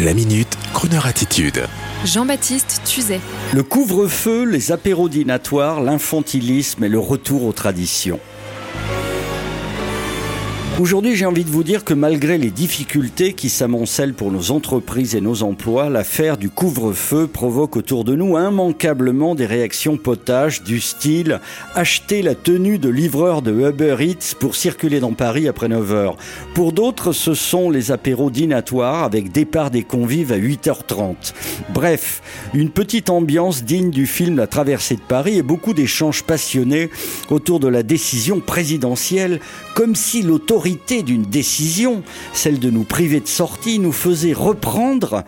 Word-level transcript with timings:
La 0.00 0.12
minute, 0.12 0.48
Kroneur 0.72 1.06
attitude. 1.06 1.68
Jean-Baptiste 2.04 2.82
Tuzet. 2.84 3.20
Le 3.52 3.62
couvre-feu, 3.62 4.44
les 4.44 4.72
apéros 4.72 5.08
dînatoires, 5.08 5.80
l'infantilisme 5.80 6.82
et 6.82 6.88
le 6.88 6.98
retour 6.98 7.44
aux 7.44 7.52
traditions. 7.52 8.18
Aujourd'hui, 10.80 11.14
j'ai 11.14 11.24
envie 11.24 11.44
de 11.44 11.50
vous 11.50 11.62
dire 11.62 11.84
que 11.84 11.94
malgré 11.94 12.36
les 12.36 12.50
difficultés 12.50 13.32
qui 13.32 13.48
s'amoncellent 13.48 14.12
pour 14.12 14.32
nos 14.32 14.50
entreprises 14.50 15.14
et 15.14 15.20
nos 15.20 15.44
emplois, 15.44 15.88
l'affaire 15.88 16.36
du 16.36 16.50
couvre-feu 16.50 17.28
provoque 17.28 17.76
autour 17.76 18.02
de 18.02 18.16
nous 18.16 18.36
immanquablement 18.36 19.36
des 19.36 19.46
réactions 19.46 19.96
potages 19.96 20.64
du 20.64 20.80
style 20.80 21.38
acheter 21.76 22.22
la 22.22 22.34
tenue 22.34 22.78
de 22.78 22.88
livreur 22.88 23.40
de 23.40 23.52
Uber 23.52 23.98
Eats 24.00 24.34
pour 24.40 24.56
circuler 24.56 24.98
dans 24.98 25.12
Paris 25.12 25.46
après 25.46 25.68
9 25.68 25.92
heures. 25.92 26.16
Pour 26.56 26.72
d'autres, 26.72 27.12
ce 27.12 27.34
sont 27.34 27.70
les 27.70 27.92
apéros 27.92 28.32
dînatoires 28.32 29.04
avec 29.04 29.30
départ 29.30 29.70
des 29.70 29.84
convives 29.84 30.32
à 30.32 30.38
8h30. 30.38 31.34
Bref, 31.72 32.20
une 32.52 32.70
petite 32.70 33.10
ambiance 33.10 33.62
digne 33.62 33.90
du 33.90 34.06
film 34.06 34.36
La 34.36 34.48
traversée 34.48 34.96
de 34.96 35.02
Paris 35.02 35.38
et 35.38 35.42
beaucoup 35.42 35.72
d'échanges 35.72 36.24
passionnés 36.24 36.90
autour 37.30 37.60
de 37.60 37.68
la 37.68 37.84
décision 37.84 38.40
présidentielle 38.40 39.38
comme 39.76 39.94
si 39.94 40.22
l'autorité 40.22 40.63
d'une 41.02 41.24
décision, 41.24 42.02
celle 42.32 42.58
de 42.58 42.70
nous 42.70 42.84
priver 42.84 43.20
de 43.20 43.28
sortie, 43.28 43.78
nous 43.78 43.92
faisait 43.92 44.32
reprendre 44.32 45.24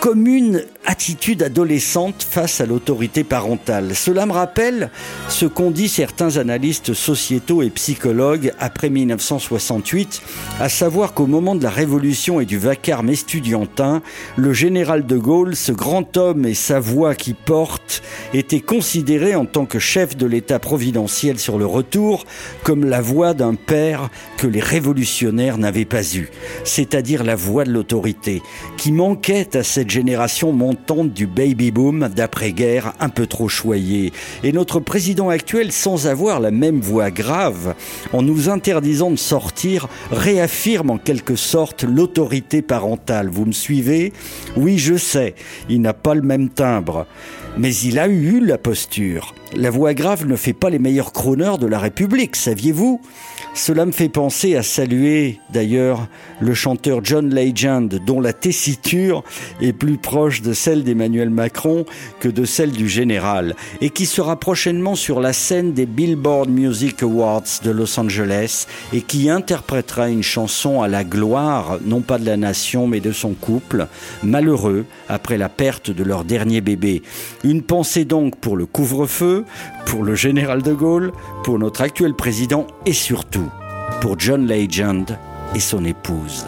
comme 0.00 0.26
une 0.26 0.64
attitude 0.86 1.42
adolescente 1.42 2.26
face 2.28 2.62
à 2.62 2.66
l'autorité 2.66 3.22
parentale. 3.22 3.94
Cela 3.94 4.24
me 4.24 4.32
rappelle 4.32 4.90
ce 5.28 5.44
qu'ont 5.44 5.70
dit 5.70 5.88
certains 5.88 6.38
analystes 6.38 6.94
sociétaux 6.94 7.62
et 7.62 7.68
psychologues 7.68 8.52
après 8.58 8.88
1968, 8.88 10.22
à 10.58 10.70
savoir 10.70 11.12
qu'au 11.12 11.26
moment 11.26 11.54
de 11.54 11.62
la 11.62 11.70
révolution 11.70 12.40
et 12.40 12.46
du 12.46 12.56
vacarme 12.56 13.10
estudiantin, 13.10 14.00
le 14.36 14.54
général 14.54 15.04
de 15.04 15.18
Gaulle, 15.18 15.54
ce 15.54 15.70
grand 15.70 16.16
homme 16.16 16.46
et 16.46 16.54
sa 16.54 16.80
voix 16.80 17.14
qui 17.14 17.34
porte, 17.34 18.02
était 18.32 18.60
considéré 18.60 19.34
en 19.34 19.44
tant 19.44 19.66
que 19.66 19.78
chef 19.78 20.16
de 20.16 20.26
l'État 20.26 20.58
providentiel 20.58 21.38
sur 21.38 21.58
le 21.58 21.66
retour 21.66 22.24
comme 22.64 22.86
la 22.86 23.02
voix 23.02 23.34
d'un 23.34 23.54
père 23.54 24.08
que 24.38 24.46
les 24.46 24.60
révolutionnaires 24.60 25.58
n'avaient 25.58 25.84
pas 25.84 26.02
eu, 26.14 26.30
c'est-à-dire 26.64 27.22
la 27.22 27.36
voix 27.36 27.64
de 27.64 27.72
l'autorité, 27.72 28.42
qui 28.78 28.92
manquait 28.92 29.56
à 29.56 29.62
cette 29.62 29.89
génération 29.90 30.52
montante 30.52 31.12
du 31.12 31.26
baby-boom 31.26 32.08
d'après-guerre 32.14 32.94
un 33.00 33.08
peu 33.08 33.26
trop 33.26 33.48
choyée. 33.48 34.12
Et 34.42 34.52
notre 34.52 34.80
président 34.80 35.28
actuel, 35.28 35.72
sans 35.72 36.06
avoir 36.06 36.40
la 36.40 36.50
même 36.50 36.80
voix 36.80 37.10
grave, 37.10 37.74
en 38.12 38.22
nous 38.22 38.48
interdisant 38.48 39.10
de 39.10 39.16
sortir, 39.16 39.88
réaffirme 40.10 40.90
en 40.90 40.98
quelque 40.98 41.36
sorte 41.36 41.84
l'autorité 41.84 42.62
parentale. 42.62 43.28
Vous 43.28 43.46
me 43.46 43.52
suivez? 43.52 44.12
Oui, 44.56 44.78
je 44.78 44.96
sais, 44.96 45.34
il 45.68 45.80
n'a 45.80 45.94
pas 45.94 46.14
le 46.14 46.22
même 46.22 46.48
timbre. 46.48 47.06
Mais 47.56 47.74
il 47.74 47.98
a 47.98 48.08
eu 48.08 48.40
la 48.40 48.58
posture. 48.58 49.34
La 49.56 49.70
voix 49.70 49.94
grave 49.94 50.26
ne 50.26 50.36
fait 50.36 50.52
pas 50.52 50.70
les 50.70 50.78
meilleurs 50.78 51.12
chroneurs 51.12 51.58
de 51.58 51.66
la 51.66 51.78
République, 51.80 52.36
saviez-vous? 52.36 53.00
Cela 53.52 53.84
me 53.84 53.90
fait 53.90 54.08
penser 54.08 54.54
à 54.54 54.62
saluer 54.62 55.40
d'ailleurs 55.52 56.06
le 56.40 56.54
chanteur 56.54 57.00
John 57.02 57.34
Legend, 57.34 58.00
dont 58.06 58.20
la 58.20 58.32
tessiture 58.32 59.24
est 59.60 59.72
plus 59.72 59.98
proche 59.98 60.40
de 60.40 60.52
celle 60.52 60.84
d'Emmanuel 60.84 61.30
Macron 61.30 61.84
que 62.20 62.28
de 62.28 62.44
celle 62.44 62.70
du 62.70 62.88
général, 62.88 63.56
et 63.80 63.90
qui 63.90 64.06
sera 64.06 64.38
prochainement 64.38 64.94
sur 64.94 65.20
la 65.20 65.32
scène 65.32 65.72
des 65.72 65.86
Billboard 65.86 66.48
Music 66.48 67.02
Awards 67.02 67.42
de 67.64 67.72
Los 67.72 67.98
Angeles 67.98 68.66
et 68.92 69.02
qui 69.02 69.28
interprétera 69.28 70.10
une 70.10 70.22
chanson 70.22 70.80
à 70.80 70.86
la 70.86 71.02
gloire, 71.02 71.78
non 71.84 72.02
pas 72.02 72.18
de 72.18 72.26
la 72.26 72.36
nation, 72.36 72.86
mais 72.86 73.00
de 73.00 73.10
son 73.10 73.34
couple, 73.34 73.88
malheureux 74.22 74.86
après 75.08 75.38
la 75.38 75.48
perte 75.48 75.90
de 75.90 76.04
leur 76.04 76.22
dernier 76.22 76.60
bébé. 76.60 77.02
Une 77.42 77.62
pensée 77.62 78.04
donc 78.04 78.36
pour 78.36 78.56
le 78.56 78.66
couvre-feu, 78.66 79.44
pour 79.86 80.04
le 80.04 80.14
général 80.14 80.62
de 80.62 80.74
Gaulle, 80.74 81.12
pour 81.42 81.58
notre 81.58 81.80
actuel 81.80 82.14
président 82.14 82.66
et 82.84 82.92
surtout 82.92 83.48
pour 84.02 84.18
John 84.18 84.46
Legend 84.46 85.16
et 85.54 85.60
son 85.60 85.84
épouse. 85.84 86.46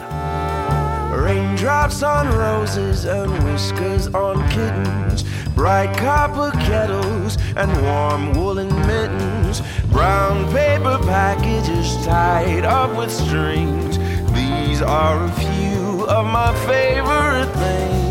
Raindrops 1.11 2.03
on 2.03 2.27
roses 2.29 3.05
and 3.05 3.31
whiskers 3.43 4.07
on 4.13 4.41
kittens, 4.49 5.23
bright 5.55 5.95
copper 5.97 6.51
kettles 6.59 7.37
and 7.55 7.71
warm 7.83 8.33
woolen 8.33 8.69
mittens, 8.87 9.61
brown 9.91 10.45
paper 10.51 10.99
packages 11.05 11.95
tied 12.05 12.65
up 12.65 12.95
with 12.95 13.11
strings. 13.11 13.97
These 14.33 14.81
are 14.81 15.23
a 15.23 15.31
few 15.31 16.05
of 16.07 16.25
my 16.25 16.53
favorite 16.65 17.51
things. 17.55 18.02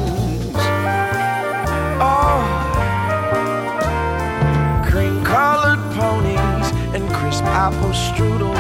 Apple 7.93 8.15
strudel, 8.15 8.55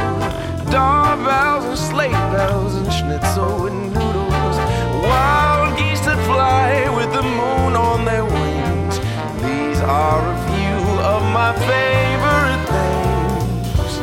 doorbells 0.71 1.65
and 1.65 1.79
sleigh 1.79 2.11
bells 2.11 2.75
and 2.75 2.93
schnitzel 2.93 3.67
and 3.67 3.93
noodles, 3.93 4.57
wild 5.05 5.79
geese 5.79 6.01
that 6.01 6.19
fly 6.27 6.89
with 6.97 7.13
the 7.13 7.23
moon 7.23 7.77
on 7.77 8.05
their 8.05 8.25
wings. 8.25 8.99
These 9.43 9.81
are 9.81 10.21
a 10.21 10.37
few 10.49 11.01
of 11.01 11.23
my 11.33 11.53
favorite 11.71 12.67
things. 12.73 13.99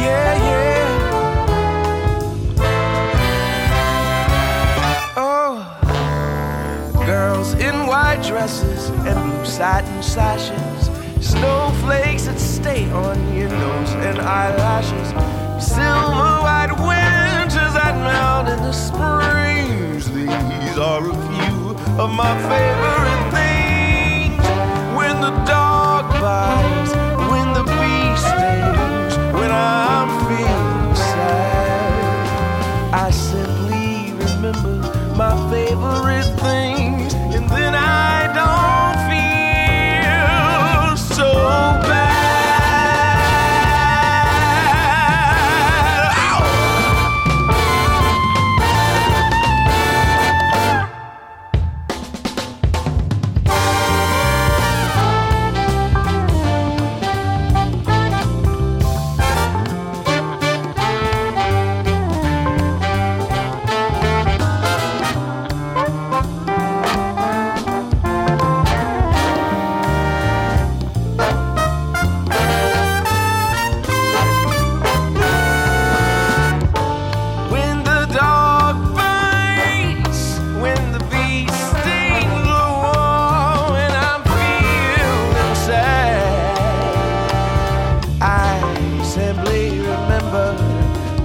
Yeah, 0.00 0.34
yeah. 0.48 0.88
Oh, 5.16 5.56
girls 7.06 7.54
in 7.54 7.86
white 7.86 8.22
dresses 8.22 8.90
and 8.90 9.30
blue 9.30 9.44
satin 9.44 10.02
sashes 10.02 10.67
Snowflakes 11.20 12.26
that 12.26 12.38
stay 12.38 12.88
on 12.92 13.34
your 13.34 13.48
nose 13.48 13.90
and 13.94 14.20
eyelashes. 14.20 15.08
Silver 15.62 16.40
white 16.46 16.70
winters 16.70 17.72
that 17.74 17.96
melt 18.06 18.48
in 18.48 18.62
the 18.62 18.72
springs. 18.72 20.08
These 20.12 20.78
are 20.78 21.02
a 21.02 21.14
few 21.28 21.74
of 21.98 22.10
my 22.10 22.34
favorite 22.48 23.30
things. 23.34 24.44
When 24.96 25.20
the 25.20 25.32
dog 25.44 26.08
bites, 26.20 26.92
when 27.30 27.52
the 27.52 27.64
bee 27.64 28.16
stings, 28.16 29.16
when 29.34 29.50
I'm 29.50 30.08
feeling 30.28 30.94
sad, 30.94 32.94
I 32.94 33.10
simply 33.10 34.12
remember 34.24 34.80
my 35.16 35.34
favorite 35.50 36.30
things, 36.40 37.12
and 37.14 37.48
then 37.50 37.74
I 37.74 38.32
don't. 38.34 38.67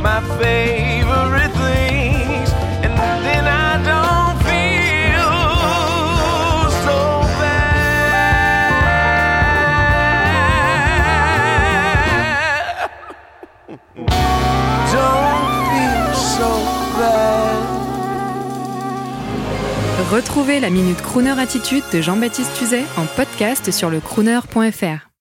My 0.03 0.21
favorite 0.37 1.53
things, 1.53 2.49
and 2.83 2.93
then 3.23 3.45
I 3.47 3.77
don't 3.89 4.37
feel 4.43 5.29
so 6.83 6.97
bad. 7.39 7.69
don't 14.91 15.53
feel 15.71 16.13
so 16.13 16.49
bad. 16.99 17.63
Retrouvez 20.11 20.59
la 20.59 20.69
Minute 20.69 21.01
Crooner 21.01 21.39
Attitude 21.39 21.83
de 21.91 22.01
Jean-Baptiste 22.01 22.53
Tuzet 22.53 22.85
en 22.97 23.05
podcast 23.05 23.71
sur 23.71 23.89
le 23.89 23.99
crooner.fr. 24.01 25.12